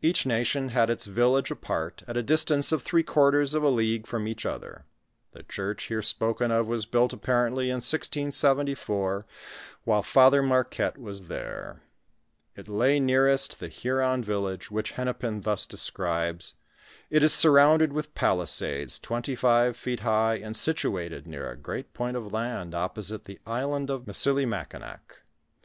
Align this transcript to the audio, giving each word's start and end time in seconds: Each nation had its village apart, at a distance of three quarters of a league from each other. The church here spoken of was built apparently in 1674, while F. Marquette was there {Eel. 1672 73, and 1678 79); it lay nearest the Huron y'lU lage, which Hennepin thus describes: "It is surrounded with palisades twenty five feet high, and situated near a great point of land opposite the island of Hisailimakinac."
Each 0.00 0.24
nation 0.24 0.68
had 0.68 0.88
its 0.88 1.06
village 1.06 1.50
apart, 1.50 2.04
at 2.06 2.16
a 2.16 2.22
distance 2.22 2.70
of 2.70 2.80
three 2.80 3.02
quarters 3.02 3.54
of 3.54 3.64
a 3.64 3.68
league 3.68 4.06
from 4.06 4.28
each 4.28 4.46
other. 4.46 4.84
The 5.32 5.42
church 5.42 5.86
here 5.88 6.00
spoken 6.00 6.52
of 6.52 6.68
was 6.68 6.86
built 6.86 7.12
apparently 7.12 7.70
in 7.70 7.78
1674, 7.82 9.26
while 9.82 9.98
F. 9.98 10.14
Marquette 10.44 10.96
was 10.96 11.26
there 11.26 11.82
{Eel. 12.56 12.64
1672 12.70 12.70
73, 12.70 12.70
and 12.70 12.70
1678 12.70 12.70
79); 12.70 12.70
it 12.70 12.78
lay 12.78 13.00
nearest 13.00 13.58
the 13.58 13.68
Huron 13.68 14.22
y'lU 14.22 14.38
lage, 14.38 14.70
which 14.70 14.90
Hennepin 14.92 15.40
thus 15.40 15.66
describes: 15.66 16.54
"It 17.10 17.24
is 17.24 17.34
surrounded 17.34 17.92
with 17.92 18.14
palisades 18.14 19.00
twenty 19.00 19.34
five 19.34 19.76
feet 19.76 20.00
high, 20.06 20.36
and 20.36 20.56
situated 20.56 21.26
near 21.26 21.50
a 21.50 21.56
great 21.56 21.92
point 21.92 22.16
of 22.16 22.32
land 22.32 22.76
opposite 22.76 23.24
the 23.24 23.40
island 23.44 23.90
of 23.90 24.04
Hisailimakinac." 24.04 25.18